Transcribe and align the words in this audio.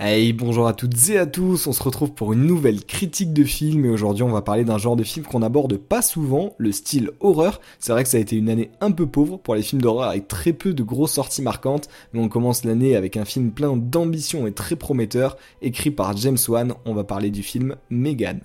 Hey, 0.00 0.32
bonjour 0.32 0.68
à 0.68 0.74
toutes 0.74 1.08
et 1.08 1.18
à 1.18 1.26
tous, 1.26 1.66
on 1.66 1.72
se 1.72 1.82
retrouve 1.82 2.12
pour 2.12 2.32
une 2.32 2.46
nouvelle 2.46 2.84
critique 2.84 3.32
de 3.32 3.42
film 3.42 3.84
et 3.84 3.88
aujourd'hui 3.88 4.22
on 4.22 4.30
va 4.30 4.42
parler 4.42 4.62
d'un 4.62 4.78
genre 4.78 4.94
de 4.94 5.02
film 5.02 5.26
qu'on 5.26 5.42
aborde 5.42 5.76
pas 5.76 6.02
souvent, 6.02 6.54
le 6.56 6.70
style 6.70 7.10
horreur. 7.18 7.60
C'est 7.80 7.90
vrai 7.90 8.04
que 8.04 8.08
ça 8.08 8.18
a 8.18 8.20
été 8.20 8.36
une 8.36 8.48
année 8.48 8.70
un 8.80 8.92
peu 8.92 9.08
pauvre 9.08 9.38
pour 9.38 9.56
les 9.56 9.62
films 9.62 9.82
d'horreur 9.82 10.10
avec 10.10 10.28
très 10.28 10.52
peu 10.52 10.72
de 10.72 10.84
grosses 10.84 11.14
sorties 11.14 11.42
marquantes, 11.42 11.88
mais 12.12 12.20
on 12.20 12.28
commence 12.28 12.62
l'année 12.62 12.94
avec 12.94 13.16
un 13.16 13.24
film 13.24 13.50
plein 13.50 13.76
d'ambition 13.76 14.46
et 14.46 14.52
très 14.52 14.76
prometteur, 14.76 15.36
écrit 15.62 15.90
par 15.90 16.16
James 16.16 16.38
Wan, 16.46 16.74
on 16.84 16.94
va 16.94 17.02
parler 17.02 17.32
du 17.32 17.42
film 17.42 17.74
Megan. 17.90 18.40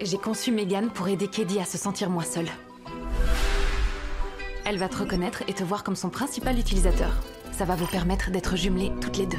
J'ai 0.00 0.18
conçu 0.18 0.50
Megan 0.50 0.90
pour 0.92 1.06
aider 1.06 1.28
Keddy 1.28 1.60
à 1.60 1.64
se 1.64 1.78
sentir 1.78 2.10
moins 2.10 2.24
seule. 2.24 2.48
Elle 4.66 4.78
va 4.78 4.88
te 4.88 4.96
reconnaître 4.96 5.44
et 5.46 5.52
te 5.52 5.62
voir 5.62 5.84
comme 5.84 5.94
son 5.94 6.10
principal 6.10 6.58
utilisateur. 6.58 7.14
Ça 7.56 7.64
va 7.64 7.76
vous 7.76 7.86
permettre 7.86 8.32
d'être 8.32 8.56
jumelées 8.56 8.90
toutes 9.00 9.16
les 9.16 9.26
deux. 9.26 9.38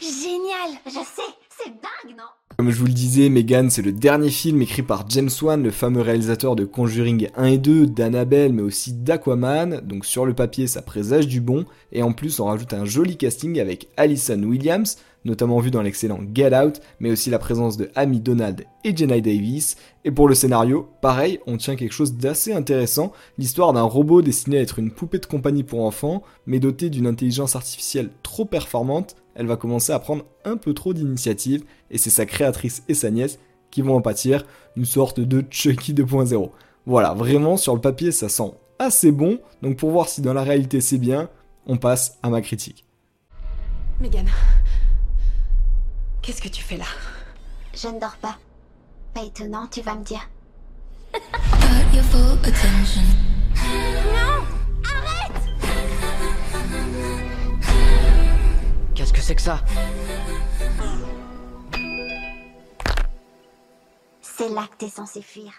Génial 0.00 0.80
Je 0.86 0.92
sais, 0.92 1.34
c'est 1.50 1.68
dingue, 1.68 2.16
non? 2.16 2.24
Comme 2.56 2.70
je 2.70 2.78
vous 2.78 2.86
le 2.86 2.92
disais, 2.94 3.28
Megan, 3.28 3.68
c'est 3.68 3.82
le 3.82 3.92
dernier 3.92 4.30
film 4.30 4.62
écrit 4.62 4.80
par 4.80 5.04
James 5.10 5.28
Wan, 5.42 5.62
le 5.62 5.70
fameux 5.70 6.00
réalisateur 6.00 6.56
de 6.56 6.64
Conjuring 6.64 7.28
1 7.36 7.44
et 7.44 7.58
2, 7.58 7.86
d'Annabelle, 7.86 8.54
mais 8.54 8.62
aussi 8.62 8.94
d'Aquaman. 8.94 9.82
Donc 9.82 10.06
sur 10.06 10.24
le 10.24 10.32
papier, 10.32 10.66
ça 10.66 10.80
présage 10.80 11.28
du 11.28 11.42
bon. 11.42 11.66
Et 11.92 12.02
en 12.02 12.12
plus, 12.12 12.40
on 12.40 12.46
rajoute 12.46 12.72
un 12.72 12.86
joli 12.86 13.18
casting 13.18 13.60
avec 13.60 13.88
Alison 13.98 14.42
Williams, 14.42 14.96
notamment 15.26 15.58
vu 15.58 15.70
dans 15.70 15.82
l'excellent 15.82 16.20
Get 16.32 16.56
Out, 16.56 16.80
mais 17.00 17.10
aussi 17.10 17.28
la 17.28 17.38
présence 17.38 17.76
de 17.76 17.90
Amy 17.94 18.20
Donald 18.20 18.64
et 18.84 18.96
Jenna 18.96 19.20
Davis. 19.20 19.76
Et 20.04 20.10
pour 20.10 20.28
le 20.28 20.34
scénario, 20.34 20.88
pareil, 21.02 21.40
on 21.46 21.58
tient 21.58 21.76
quelque 21.76 21.92
chose 21.92 22.14
d'assez 22.14 22.54
intéressant, 22.54 23.12
l'histoire 23.36 23.72
d'un 23.72 23.82
robot 23.82 24.22
destiné 24.22 24.58
à 24.58 24.62
être 24.62 24.78
une 24.78 24.92
poupée 24.92 25.18
de 25.18 25.26
compagnie 25.26 25.64
pour 25.64 25.84
enfants, 25.84 26.22
mais 26.46 26.60
doté 26.60 26.88
d'une 26.88 27.06
intelligence 27.06 27.56
artificielle 27.56 28.10
trop 28.22 28.44
performante, 28.44 29.16
elle 29.34 29.46
va 29.46 29.56
commencer 29.56 29.92
à 29.92 29.98
prendre 29.98 30.24
un 30.44 30.56
peu 30.56 30.72
trop 30.72 30.94
d'initiative, 30.94 31.64
et 31.90 31.98
c'est 31.98 32.10
sa 32.10 32.24
créatrice 32.24 32.84
et 32.88 32.94
sa 32.94 33.10
nièce 33.10 33.38
qui 33.70 33.82
vont 33.82 33.96
en 33.96 34.00
pâtir, 34.00 34.46
une 34.76 34.86
sorte 34.86 35.20
de 35.20 35.44
Chucky 35.50 35.92
2.0. 35.92 36.50
Voilà, 36.86 37.14
vraiment 37.14 37.56
sur 37.56 37.74
le 37.74 37.80
papier 37.80 38.12
ça 38.12 38.28
sent 38.28 38.52
assez 38.78 39.10
bon, 39.10 39.40
donc 39.60 39.76
pour 39.76 39.90
voir 39.90 40.08
si 40.08 40.22
dans 40.22 40.34
la 40.34 40.42
réalité 40.42 40.80
c'est 40.80 40.98
bien, 40.98 41.28
on 41.66 41.76
passe 41.76 42.18
à 42.22 42.30
ma 42.30 42.40
critique. 42.40 42.84
Megan, 44.00 44.26
qu'est-ce 46.26 46.42
que 46.42 46.48
tu 46.48 46.60
fais 46.62 46.76
là? 46.76 46.86
Je 47.72 47.86
ne 47.86 48.00
dors 48.00 48.16
pas. 48.16 48.36
Pas 49.14 49.22
étonnant, 49.22 49.68
tu 49.68 49.80
vas 49.80 49.94
me 49.94 50.02
dire. 50.02 50.28
non 54.12 54.44
Arrête 54.92 55.42
Qu'est-ce 58.94 59.12
que 59.12 59.20
c'est 59.20 59.36
que 59.36 59.42
ça? 59.42 59.60
C'est 64.20 64.48
là 64.48 64.66
que 64.66 64.76
t'es 64.78 64.90
censé 64.90 65.22
fuir. 65.22 65.52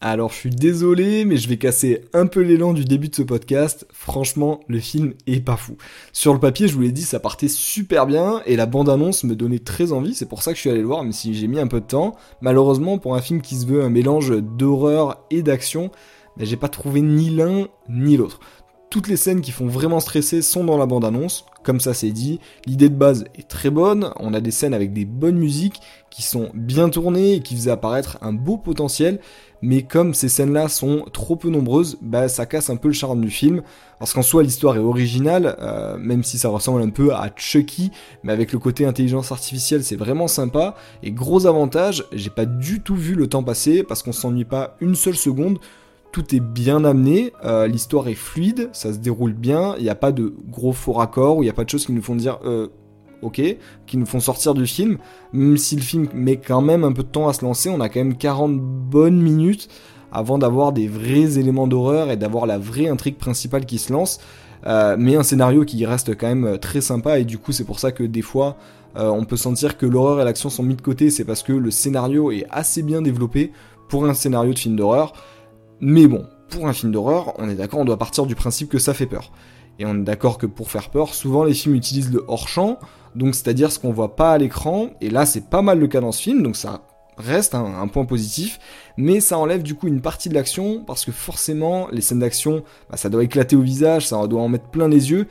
Alors 0.00 0.30
je 0.30 0.36
suis 0.36 0.50
désolé, 0.50 1.24
mais 1.24 1.38
je 1.38 1.48
vais 1.48 1.56
casser 1.56 2.04
un 2.12 2.26
peu 2.26 2.40
l'élan 2.40 2.72
du 2.72 2.84
début 2.84 3.08
de 3.08 3.16
ce 3.16 3.22
podcast. 3.22 3.84
Franchement, 3.92 4.60
le 4.68 4.78
film 4.78 5.14
est 5.26 5.40
pas 5.40 5.56
fou. 5.56 5.76
Sur 6.12 6.32
le 6.32 6.38
papier, 6.38 6.68
je 6.68 6.74
vous 6.74 6.82
l'ai 6.82 6.92
dit, 6.92 7.02
ça 7.02 7.18
partait 7.18 7.48
super 7.48 8.06
bien 8.06 8.40
et 8.46 8.54
la 8.54 8.66
bande-annonce 8.66 9.24
me 9.24 9.34
donnait 9.34 9.58
très 9.58 9.90
envie. 9.90 10.14
C'est 10.14 10.28
pour 10.28 10.44
ça 10.44 10.52
que 10.52 10.56
je 10.56 10.60
suis 10.60 10.70
allé 10.70 10.82
le 10.82 10.86
voir, 10.86 11.02
même 11.02 11.12
si 11.12 11.34
j'ai 11.34 11.48
mis 11.48 11.58
un 11.58 11.66
peu 11.66 11.80
de 11.80 11.86
temps. 11.86 12.14
Malheureusement, 12.42 12.98
pour 12.98 13.16
un 13.16 13.20
film 13.20 13.40
qui 13.42 13.56
se 13.56 13.66
veut 13.66 13.82
un 13.82 13.90
mélange 13.90 14.40
d'horreur 14.40 15.24
et 15.32 15.42
d'action, 15.42 15.90
ben, 16.36 16.46
j'ai 16.46 16.56
pas 16.56 16.68
trouvé 16.68 17.00
ni 17.00 17.30
l'un 17.30 17.66
ni 17.88 18.16
l'autre. 18.16 18.38
Toutes 18.90 19.08
les 19.08 19.18
scènes 19.18 19.42
qui 19.42 19.50
font 19.50 19.66
vraiment 19.66 20.00
stresser 20.00 20.40
sont 20.40 20.64
dans 20.64 20.78
la 20.78 20.86
bande-annonce, 20.86 21.44
comme 21.62 21.78
ça 21.78 21.92
c'est 21.92 22.10
dit. 22.10 22.40
L'idée 22.64 22.88
de 22.88 22.94
base 22.94 23.26
est 23.34 23.46
très 23.46 23.68
bonne, 23.68 24.14
on 24.18 24.32
a 24.32 24.40
des 24.40 24.50
scènes 24.50 24.72
avec 24.72 24.94
des 24.94 25.04
bonnes 25.04 25.36
musiques 25.36 25.82
qui 26.08 26.22
sont 26.22 26.48
bien 26.54 26.88
tournées 26.88 27.34
et 27.34 27.40
qui 27.40 27.54
faisaient 27.54 27.70
apparaître 27.70 28.16
un 28.22 28.32
beau 28.32 28.56
potentiel, 28.56 29.20
mais 29.60 29.82
comme 29.82 30.14
ces 30.14 30.30
scènes-là 30.30 30.68
sont 30.68 31.04
trop 31.12 31.36
peu 31.36 31.50
nombreuses, 31.50 31.98
bah 32.00 32.28
ça 32.28 32.46
casse 32.46 32.70
un 32.70 32.76
peu 32.76 32.88
le 32.88 32.94
charme 32.94 33.20
du 33.20 33.28
film, 33.28 33.60
parce 33.98 34.14
qu'en 34.14 34.22
soi 34.22 34.42
l'histoire 34.42 34.76
est 34.76 34.80
originale, 34.80 35.56
euh, 35.60 35.98
même 35.98 36.24
si 36.24 36.38
ça 36.38 36.48
ressemble 36.48 36.80
un 36.80 36.88
peu 36.88 37.12
à 37.12 37.30
Chucky, 37.36 37.90
mais 38.22 38.32
avec 38.32 38.52
le 38.54 38.58
côté 38.58 38.86
intelligence 38.86 39.32
artificielle 39.32 39.84
c'est 39.84 39.96
vraiment 39.96 40.28
sympa, 40.28 40.76
et 41.02 41.10
gros 41.10 41.46
avantage, 41.46 42.06
j'ai 42.12 42.30
pas 42.30 42.46
du 42.46 42.80
tout 42.80 42.96
vu 42.96 43.14
le 43.14 43.26
temps 43.26 43.42
passer, 43.42 43.82
parce 43.82 44.02
qu'on 44.02 44.12
s'ennuie 44.12 44.46
pas 44.46 44.76
une 44.80 44.94
seule 44.94 45.16
seconde, 45.16 45.58
tout 46.12 46.34
est 46.34 46.40
bien 46.40 46.84
amené, 46.84 47.32
euh, 47.44 47.66
l'histoire 47.66 48.08
est 48.08 48.14
fluide, 48.14 48.70
ça 48.72 48.92
se 48.92 48.98
déroule 48.98 49.34
bien, 49.34 49.74
il 49.76 49.82
n'y 49.82 49.90
a 49.90 49.94
pas 49.94 50.12
de 50.12 50.34
gros 50.48 50.72
faux 50.72 50.92
raccords, 50.92 51.36
il 51.38 51.42
n'y 51.42 51.50
a 51.50 51.52
pas 51.52 51.64
de 51.64 51.70
choses 51.70 51.86
qui 51.86 51.92
nous 51.92 52.02
font 52.02 52.16
dire 52.16 52.38
euh, 52.44 52.68
ok, 53.22 53.42
qui 53.86 53.96
nous 53.96 54.06
font 54.06 54.20
sortir 54.20 54.54
du 54.54 54.66
film, 54.66 54.98
même 55.32 55.56
si 55.56 55.76
le 55.76 55.82
film 55.82 56.08
met 56.14 56.36
quand 56.36 56.62
même 56.62 56.84
un 56.84 56.92
peu 56.92 57.02
de 57.02 57.08
temps 57.08 57.28
à 57.28 57.32
se 57.32 57.44
lancer, 57.44 57.68
on 57.68 57.80
a 57.80 57.88
quand 57.88 58.00
même 58.00 58.16
40 58.16 58.58
bonnes 58.58 59.20
minutes 59.20 59.68
avant 60.10 60.38
d'avoir 60.38 60.72
des 60.72 60.88
vrais 60.88 61.38
éléments 61.38 61.66
d'horreur 61.66 62.10
et 62.10 62.16
d'avoir 62.16 62.46
la 62.46 62.56
vraie 62.56 62.88
intrigue 62.88 63.16
principale 63.16 63.66
qui 63.66 63.78
se 63.78 63.92
lance, 63.92 64.18
euh, 64.66 64.96
mais 64.98 65.16
un 65.16 65.22
scénario 65.22 65.64
qui 65.64 65.84
reste 65.84 66.16
quand 66.16 66.28
même 66.28 66.58
très 66.58 66.80
sympa 66.80 67.18
et 67.18 67.24
du 67.24 67.36
coup 67.38 67.52
c'est 67.52 67.64
pour 67.64 67.78
ça 67.78 67.92
que 67.92 68.02
des 68.02 68.22
fois 68.22 68.56
on 69.00 69.24
peut 69.24 69.36
sentir 69.36 69.78
que 69.78 69.86
l'horreur 69.86 70.20
et 70.20 70.24
l'action 70.24 70.50
sont 70.50 70.64
mis 70.64 70.74
de 70.74 70.82
côté, 70.82 71.10
c'est 71.10 71.24
parce 71.24 71.44
que 71.44 71.52
le 71.52 71.70
scénario 71.70 72.32
est 72.32 72.46
assez 72.50 72.82
bien 72.82 73.00
développé 73.00 73.52
pour 73.88 74.06
un 74.06 74.14
scénario 74.14 74.52
de 74.52 74.58
film 74.58 74.74
d'horreur. 74.74 75.12
Mais 75.80 76.06
bon, 76.06 76.26
pour 76.48 76.66
un 76.66 76.72
film 76.72 76.92
d'horreur, 76.92 77.34
on 77.38 77.48
est 77.48 77.54
d'accord, 77.54 77.80
on 77.80 77.84
doit 77.84 77.98
partir 77.98 78.26
du 78.26 78.34
principe 78.34 78.68
que 78.68 78.78
ça 78.78 78.94
fait 78.94 79.06
peur. 79.06 79.30
Et 79.78 79.86
on 79.86 79.94
est 79.94 80.04
d'accord 80.04 80.38
que 80.38 80.46
pour 80.46 80.70
faire 80.70 80.90
peur, 80.90 81.14
souvent 81.14 81.44
les 81.44 81.54
films 81.54 81.74
utilisent 81.76 82.12
le 82.12 82.24
hors-champ, 82.26 82.78
donc 83.14 83.34
c'est-à-dire 83.34 83.70
ce 83.70 83.78
qu'on 83.78 83.92
voit 83.92 84.16
pas 84.16 84.32
à 84.32 84.38
l'écran, 84.38 84.90
et 85.00 85.10
là 85.10 85.24
c'est 85.24 85.48
pas 85.48 85.62
mal 85.62 85.78
le 85.78 85.86
cas 85.86 86.00
dans 86.00 86.10
ce 86.10 86.22
film, 86.22 86.42
donc 86.42 86.56
ça 86.56 86.82
reste 87.16 87.54
un, 87.54 87.88
point 87.88 88.04
positif, 88.04 88.58
mais 88.96 89.20
ça 89.20 89.38
enlève 89.38 89.62
du 89.62 89.74
coup 89.74 89.88
une 89.88 90.00
partie 90.00 90.28
de 90.28 90.34
l'action, 90.34 90.84
parce 90.84 91.04
que 91.04 91.12
forcément 91.12 91.88
les 91.92 92.00
scènes 92.00 92.20
d'action, 92.20 92.64
bah, 92.90 92.96
ça 92.96 93.08
doit 93.08 93.24
éclater 93.24 93.56
au 93.56 93.60
visage, 93.60 94.06
ça 94.08 94.26
doit 94.26 94.40
en 94.40 94.48
mettre 94.48 94.68
plein 94.70 94.88
les 94.88 95.10
yeux, 95.10 95.26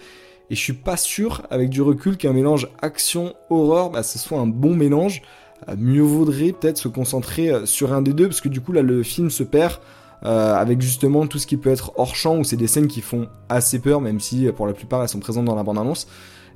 et 0.49 0.55
je 0.55 0.61
suis 0.61 0.73
pas 0.73 0.97
sûr, 0.97 1.45
avec 1.49 1.69
du 1.69 1.81
recul, 1.81 2.15
qu'un 2.15 2.33
mélange 2.33 2.69
action-horreur, 2.81 3.89
bah, 3.89 4.03
ce 4.03 4.17
soit 4.17 4.39
un 4.39 4.47
bon 4.47 4.75
mélange. 4.75 5.21
Euh, 5.67 5.75
mieux 5.77 6.03
vaudrait 6.03 6.53
peut-être 6.53 6.77
se 6.77 6.87
concentrer 6.87 7.49
euh, 7.49 7.65
sur 7.65 7.91
un 7.91 8.01
des 8.01 8.13
deux, 8.13 8.27
parce 8.27 8.41
que 8.41 8.49
du 8.49 8.61
coup 8.61 8.71
là 8.71 8.81
le 8.81 9.03
film 9.03 9.29
se 9.29 9.43
perd 9.43 9.79
euh, 10.25 10.55
avec 10.55 10.81
justement 10.81 11.28
tout 11.28 11.38
ce 11.38 11.47
qui 11.47 11.57
peut 11.57 11.69
être 11.69 11.91
hors 11.97 12.16
champ, 12.16 12.38
où 12.38 12.44
c'est 12.44 12.57
des 12.57 12.67
scènes 12.67 12.88
qui 12.88 13.01
font 13.01 13.28
assez 13.50 13.79
peur, 13.79 14.01
même 14.01 14.19
si 14.19 14.47
pour 14.55 14.67
la 14.67 14.73
plupart 14.73 15.01
elles 15.01 15.09
sont 15.09 15.19
présentes 15.19 15.45
dans 15.45 15.55
la 15.55 15.63
bande-annonce. 15.63 16.07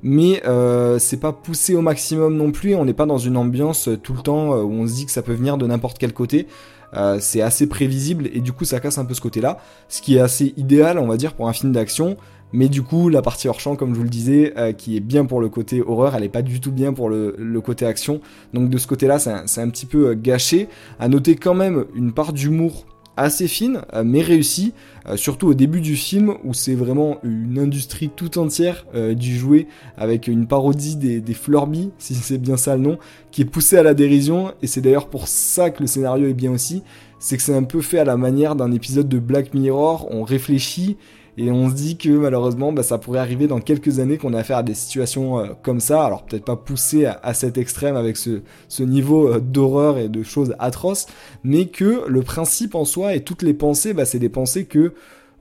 Mais 0.02 0.42
euh, 0.46 0.98
c'est 0.98 1.20
pas 1.20 1.32
poussé 1.32 1.76
au 1.76 1.80
maximum 1.80 2.36
non 2.36 2.50
plus, 2.50 2.74
on 2.74 2.84
n'est 2.84 2.92
pas 2.92 3.06
dans 3.06 3.18
une 3.18 3.36
ambiance 3.36 3.88
tout 4.02 4.14
le 4.14 4.20
temps 4.20 4.56
où 4.56 4.72
on 4.72 4.86
se 4.86 4.94
dit 4.94 5.06
que 5.06 5.12
ça 5.12 5.22
peut 5.22 5.32
venir 5.32 5.58
de 5.58 5.66
n'importe 5.66 5.98
quel 5.98 6.12
côté. 6.12 6.48
Euh, 6.94 7.18
c'est 7.20 7.40
assez 7.40 7.66
prévisible 7.66 8.28
et 8.34 8.40
du 8.40 8.52
coup 8.52 8.66
ça 8.66 8.78
casse 8.78 8.98
un 8.98 9.06
peu 9.06 9.14
ce 9.14 9.22
côté-là, 9.22 9.58
ce 9.88 10.02
qui 10.02 10.16
est 10.16 10.20
assez 10.20 10.52
idéal 10.58 10.98
on 10.98 11.06
va 11.06 11.16
dire 11.16 11.32
pour 11.32 11.48
un 11.48 11.54
film 11.54 11.72
d'action, 11.72 12.18
mais 12.52 12.68
du 12.68 12.82
coup 12.82 13.08
la 13.08 13.22
partie 13.22 13.48
hors 13.48 13.60
champ 13.60 13.76
comme 13.76 13.94
je 13.94 13.96
vous 13.96 14.02
le 14.02 14.10
disais, 14.10 14.52
qui 14.76 14.94
est 14.94 15.00
bien 15.00 15.24
pour 15.24 15.40
le 15.40 15.48
côté 15.48 15.80
horreur, 15.80 16.14
elle 16.14 16.24
est 16.24 16.28
pas 16.28 16.42
du 16.42 16.60
tout 16.60 16.70
bien 16.70 16.92
pour 16.92 17.08
le, 17.08 17.60
côté 17.64 17.86
action, 17.86 18.20
donc 18.52 18.68
de 18.68 18.76
ce 18.76 18.86
côté-là 18.86 19.18
c'est 19.18 19.60
un, 19.60 19.70
petit 19.70 19.86
peu 19.86 20.12
gâché. 20.12 20.68
À 20.98 21.08
noter 21.08 21.34
quand 21.34 21.54
même 21.54 21.86
une 21.94 22.12
part 22.12 22.34
d'humour 22.34 22.84
assez 23.16 23.48
fine, 23.48 23.82
euh, 23.92 24.02
mais 24.04 24.22
réussie, 24.22 24.72
euh, 25.08 25.16
surtout 25.16 25.48
au 25.48 25.54
début 25.54 25.80
du 25.80 25.96
film 25.96 26.34
où 26.44 26.54
c'est 26.54 26.74
vraiment 26.74 27.18
une 27.22 27.58
industrie 27.58 28.08
tout 28.08 28.38
entière 28.38 28.86
euh, 28.94 29.14
du 29.14 29.36
jouet 29.36 29.66
avec 29.96 30.28
une 30.28 30.46
parodie 30.46 30.96
des, 30.96 31.20
des 31.20 31.34
Flurby, 31.34 31.90
si 31.98 32.14
c'est 32.14 32.38
bien 32.38 32.56
ça 32.56 32.76
le 32.76 32.82
nom, 32.82 32.98
qui 33.30 33.42
est 33.42 33.46
poussée 33.46 33.76
à 33.76 33.82
la 33.82 33.94
dérision, 33.94 34.52
et 34.62 34.66
c'est 34.66 34.80
d'ailleurs 34.80 35.08
pour 35.08 35.28
ça 35.28 35.70
que 35.70 35.82
le 35.82 35.86
scénario 35.86 36.28
est 36.28 36.34
bien 36.34 36.52
aussi, 36.52 36.82
c'est 37.18 37.36
que 37.36 37.42
c'est 37.42 37.54
un 37.54 37.62
peu 37.62 37.80
fait 37.80 37.98
à 37.98 38.04
la 38.04 38.16
manière 38.16 38.56
d'un 38.56 38.72
épisode 38.72 39.08
de 39.08 39.18
Black 39.18 39.54
Mirror, 39.54 40.08
on 40.10 40.24
réfléchit 40.24 40.96
et 41.38 41.50
on 41.50 41.70
se 41.70 41.74
dit 41.74 41.96
que 41.96 42.10
malheureusement, 42.10 42.72
bah, 42.72 42.82
ça 42.82 42.98
pourrait 42.98 43.18
arriver 43.18 43.46
dans 43.46 43.60
quelques 43.60 44.00
années 44.00 44.18
qu'on 44.18 44.34
ait 44.34 44.38
affaire 44.38 44.58
à 44.58 44.62
des 44.62 44.74
situations 44.74 45.38
euh, 45.38 45.46
comme 45.62 45.80
ça. 45.80 46.04
Alors 46.04 46.24
peut-être 46.24 46.44
pas 46.44 46.56
poussé 46.56 47.06
à, 47.06 47.34
cet 47.34 47.56
extrême 47.56 47.96
avec 47.96 48.16
ce, 48.16 48.42
niveau 48.80 49.28
euh, 49.28 49.40
d'horreur 49.40 49.98
et 49.98 50.08
de 50.08 50.22
choses 50.22 50.54
atroces, 50.58 51.06
mais 51.42 51.66
que 51.66 52.06
le 52.06 52.22
principe 52.22 52.74
en 52.74 52.84
soi 52.84 53.14
et 53.14 53.20
toutes 53.20 53.42
les 53.42 53.54
pensées, 53.54 53.94
bah, 53.94 54.04
c'est 54.04 54.18
des 54.18 54.28
pensées 54.28 54.66
que 54.66 54.92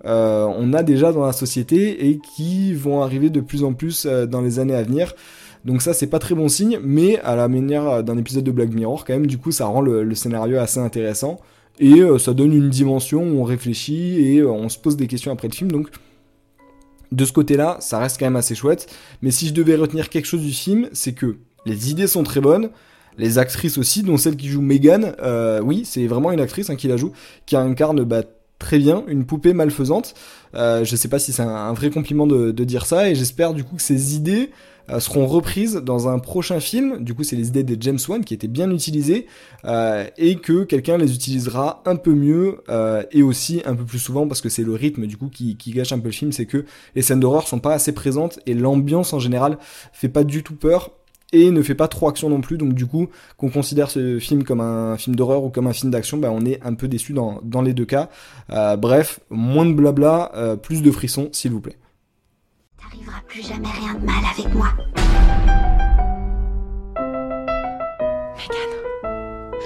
euh, 0.05 0.47
on 0.57 0.73
a 0.73 0.81
déjà 0.81 1.11
dans 1.11 1.25
la 1.25 1.33
société 1.33 2.07
et 2.07 2.19
qui 2.19 2.73
vont 2.73 3.03
arriver 3.03 3.29
de 3.29 3.41
plus 3.41 3.63
en 3.63 3.73
plus 3.73 4.05
dans 4.05 4.41
les 4.41 4.59
années 4.59 4.75
à 4.75 4.83
venir. 4.83 5.13
Donc 5.65 5.83
ça 5.83 5.93
c'est 5.93 6.07
pas 6.07 6.17
très 6.17 6.33
bon 6.33 6.47
signe, 6.47 6.79
mais 6.81 7.19
à 7.19 7.35
la 7.35 7.47
manière 7.47 8.03
d'un 8.03 8.17
épisode 8.17 8.43
de 8.43 8.51
Black 8.51 8.73
Mirror 8.73 9.05
quand 9.05 9.13
même, 9.13 9.27
du 9.27 9.37
coup 9.37 9.51
ça 9.51 9.67
rend 9.67 9.81
le 9.81 10.15
scénario 10.15 10.57
assez 10.57 10.79
intéressant 10.79 11.39
et 11.79 11.99
euh, 11.99 12.17
ça 12.17 12.33
donne 12.33 12.53
une 12.53 12.69
dimension 12.69 13.23
où 13.23 13.39
on 13.39 13.43
réfléchit 13.43 14.19
et 14.19 14.39
euh, 14.39 14.51
on 14.51 14.69
se 14.69 14.77
pose 14.77 14.97
des 14.97 15.07
questions 15.07 15.31
après 15.31 15.47
le 15.47 15.53
film. 15.53 15.71
Donc 15.71 15.89
de 17.11 17.25
ce 17.25 17.33
côté-là, 17.33 17.77
ça 17.79 17.99
reste 17.99 18.19
quand 18.19 18.25
même 18.25 18.35
assez 18.35 18.55
chouette. 18.55 18.87
Mais 19.21 19.31
si 19.31 19.47
je 19.47 19.53
devais 19.53 19.75
retenir 19.75 20.09
quelque 20.09 20.25
chose 20.25 20.41
du 20.41 20.51
film, 20.51 20.89
c'est 20.93 21.13
que 21.13 21.37
les 21.65 21.91
idées 21.91 22.07
sont 22.07 22.23
très 22.23 22.39
bonnes. 22.39 22.69
Les 23.17 23.37
actrices 23.37 23.77
aussi, 23.77 24.03
dont 24.03 24.17
celle 24.17 24.37
qui 24.37 24.47
joue 24.47 24.61
Megan, 24.61 25.15
euh, 25.21 25.59
oui, 25.61 25.83
c'est 25.85 26.07
vraiment 26.07 26.31
une 26.31 26.39
actrice 26.39 26.69
hein, 26.69 26.75
qui 26.75 26.87
la 26.87 26.95
joue, 26.95 27.11
qui 27.45 27.57
incarne 27.57 28.03
bah, 28.03 28.23
très 28.57 28.79
bien 28.79 29.03
une 29.07 29.25
poupée 29.25 29.53
malfaisante. 29.53 30.13
Euh, 30.55 30.85
je 30.85 30.95
sais 30.95 31.09
pas 31.09 31.19
si 31.19 31.33
c'est 31.33 31.41
un, 31.41 31.73
vrai 31.73 31.89
compliment 31.89 32.25
de, 32.25 32.51
dire 32.63 32.85
ça, 32.85 33.09
et 33.09 33.15
j'espère 33.15 33.53
du 33.53 33.63
coup 33.65 33.75
que 33.75 33.81
ces 33.81 34.15
idées 34.15 34.51
seront 34.99 35.25
reprises 35.25 35.75
dans 35.75 36.07
un 36.07 36.19
prochain 36.19 36.59
film. 36.59 37.03
Du 37.03 37.13
coup, 37.13 37.23
c'est 37.23 37.35
les 37.35 37.47
idées 37.47 37.63
de 37.63 37.81
James 37.81 37.99
Wan 38.07 38.23
qui 38.23 38.33
étaient 38.33 38.47
bien 38.47 38.69
utilisées 38.71 39.27
euh, 39.65 40.05
et 40.17 40.35
que 40.35 40.63
quelqu'un 40.63 40.97
les 40.97 41.13
utilisera 41.13 41.81
un 41.85 41.95
peu 41.95 42.13
mieux 42.13 42.61
euh, 42.69 43.03
et 43.11 43.23
aussi 43.23 43.61
un 43.65 43.75
peu 43.75 43.85
plus 43.85 43.99
souvent 43.99 44.27
parce 44.27 44.41
que 44.41 44.49
c'est 44.49 44.63
le 44.63 44.73
rythme 44.73 45.05
du 45.05 45.17
coup 45.17 45.29
qui, 45.29 45.55
gâche 45.67 45.91
un 45.91 45.99
peu 45.99 46.07
le 46.07 46.13
film. 46.13 46.31
C'est 46.31 46.45
que 46.45 46.65
les 46.95 47.01
scènes 47.01 47.19
d'horreur 47.19 47.47
sont 47.47 47.59
pas 47.59 47.73
assez 47.73 47.93
présentes 47.93 48.39
et 48.45 48.53
l'ambiance 48.53 49.13
en 49.13 49.19
général 49.19 49.57
fait 49.93 50.09
pas 50.09 50.23
du 50.23 50.43
tout 50.43 50.55
peur 50.55 50.91
et 51.33 51.49
ne 51.49 51.61
fait 51.61 51.75
pas 51.75 51.87
trop 51.87 52.09
action 52.09 52.29
non 52.29 52.41
plus. 52.41 52.57
Donc 52.57 52.73
du 52.73 52.85
coup, 52.85 53.07
qu'on 53.37 53.49
considère 53.49 53.89
ce 53.89 54.19
film 54.19 54.43
comme 54.43 54.61
un 54.61 54.97
film 54.97 55.15
d'horreur 55.15 55.43
ou 55.43 55.49
comme 55.49 55.67
un 55.67 55.73
film 55.73 55.91
d'action, 55.91 56.17
bah, 56.17 56.29
on 56.31 56.45
est 56.45 56.59
un 56.63 56.73
peu 56.73 56.87
déçu 56.87 57.13
dans, 57.13 57.39
dans 57.43 57.61
les 57.61 57.73
deux 57.73 57.85
cas. 57.85 58.09
Euh, 58.51 58.75
bref, 58.75 59.19
moins 59.29 59.65
de 59.65 59.73
blabla, 59.73 60.31
euh, 60.35 60.55
plus 60.55 60.81
de 60.81 60.91
frissons, 60.91 61.29
s'il 61.31 61.51
vous 61.51 61.61
plaît. 61.61 61.77
Plus 63.27 63.47
jamais 63.47 63.67
rien 63.79 63.93
de 63.93 64.05
mal 64.05 64.23
avec 64.37 64.53
moi. 64.53 64.67
Megan, 68.37 68.71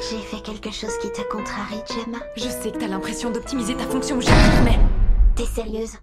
J'ai 0.09 0.19
fait 0.19 0.41
quelque 0.43 0.71
chose 0.71 0.95
qui 1.01 1.11
te 1.11 1.21
contrarie, 1.29 1.81
Gemma. 1.89 2.19
je 2.35 2.43
sais 2.49 2.71
que 2.71 2.77
t'as 2.77 2.87
l'impression 2.87 3.31
d'optimiser 3.31 3.75
ta 3.75 3.85
fonction 3.85 4.17
mais... 4.63 4.79
T'es 5.35 5.45
sérieuse? 5.45 5.97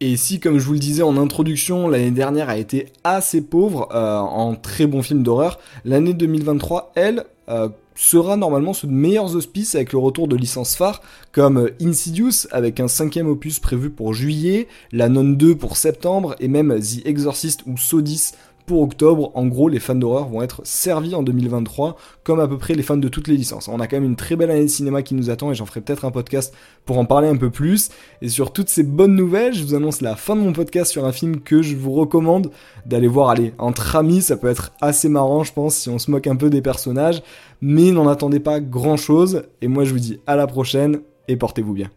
Et 0.00 0.18
si, 0.18 0.40
comme 0.40 0.58
je 0.58 0.66
vous 0.66 0.74
le 0.74 0.78
disais 0.78 1.02
en 1.02 1.16
introduction, 1.16 1.88
l'année 1.88 2.10
dernière 2.10 2.50
a 2.50 2.58
été 2.58 2.92
assez 3.02 3.40
pauvre 3.40 3.88
euh, 3.94 4.18
en 4.18 4.54
très 4.54 4.86
bons 4.86 5.02
films 5.02 5.22
d'horreur, 5.22 5.58
l'année 5.86 6.12
2023, 6.12 6.92
elle, 6.96 7.24
euh, 7.48 7.70
sera 7.94 8.36
normalement 8.36 8.74
sous 8.74 8.86
de 8.86 8.92
meilleurs 8.92 9.34
auspices 9.36 9.74
avec 9.74 9.92
le 9.92 9.98
retour 9.98 10.28
de 10.28 10.36
licences 10.36 10.76
phares 10.76 11.00
comme 11.32 11.56
euh, 11.58 11.74
Insidious 11.80 12.46
avec 12.50 12.78
un 12.78 12.88
cinquième 12.88 13.26
opus 13.26 13.58
prévu 13.58 13.88
pour 13.88 14.12
juillet, 14.12 14.68
La 14.92 15.08
Nonne 15.08 15.36
2 15.36 15.56
pour 15.56 15.78
septembre 15.78 16.36
et 16.38 16.48
même 16.48 16.78
The 16.78 17.06
Exorcist 17.06 17.62
ou 17.66 17.78
Sodis 17.78 18.32
pour 18.66 18.82
octobre. 18.82 19.30
En 19.34 19.46
gros, 19.46 19.68
les 19.68 19.78
fans 19.78 19.94
d'horreur 19.94 20.28
vont 20.28 20.42
être 20.42 20.60
servis 20.64 21.14
en 21.14 21.22
2023, 21.22 21.96
comme 22.24 22.40
à 22.40 22.48
peu 22.48 22.58
près 22.58 22.74
les 22.74 22.82
fans 22.82 22.96
de 22.96 23.08
toutes 23.08 23.28
les 23.28 23.36
licences. 23.36 23.68
On 23.68 23.80
a 23.80 23.86
quand 23.86 23.96
même 23.96 24.04
une 24.04 24.16
très 24.16 24.36
belle 24.36 24.50
année 24.50 24.64
de 24.64 24.70
cinéma 24.70 25.02
qui 25.02 25.14
nous 25.14 25.30
attend 25.30 25.50
et 25.50 25.54
j'en 25.54 25.66
ferai 25.66 25.80
peut-être 25.80 26.04
un 26.04 26.10
podcast 26.10 26.54
pour 26.84 26.98
en 26.98 27.04
parler 27.04 27.28
un 27.28 27.36
peu 27.36 27.50
plus. 27.50 27.90
Et 28.20 28.28
sur 28.28 28.52
toutes 28.52 28.68
ces 28.68 28.82
bonnes 28.82 29.14
nouvelles, 29.14 29.54
je 29.54 29.64
vous 29.64 29.74
annonce 29.74 30.00
la 30.00 30.16
fin 30.16 30.36
de 30.36 30.40
mon 30.40 30.52
podcast 30.52 30.90
sur 30.90 31.04
un 31.04 31.12
film 31.12 31.40
que 31.40 31.62
je 31.62 31.76
vous 31.76 31.92
recommande 31.92 32.50
d'aller 32.84 33.08
voir. 33.08 33.30
Allez, 33.30 33.54
entre 33.58 33.96
amis, 33.96 34.22
ça 34.22 34.36
peut 34.36 34.48
être 34.48 34.72
assez 34.80 35.08
marrant, 35.08 35.44
je 35.44 35.52
pense, 35.52 35.76
si 35.76 35.88
on 35.88 35.98
se 35.98 36.10
moque 36.10 36.26
un 36.26 36.36
peu 36.36 36.50
des 36.50 36.62
personnages. 36.62 37.22
Mais 37.60 37.92
n'en 37.92 38.08
attendez 38.08 38.40
pas 38.40 38.60
grand 38.60 38.96
chose. 38.96 39.44
Et 39.62 39.68
moi, 39.68 39.84
je 39.84 39.92
vous 39.92 40.00
dis 40.00 40.20
à 40.26 40.36
la 40.36 40.46
prochaine 40.46 41.00
et 41.28 41.36
portez-vous 41.36 41.72
bien. 41.72 41.90